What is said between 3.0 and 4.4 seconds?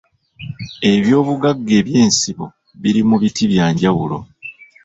mu biti bya njawulo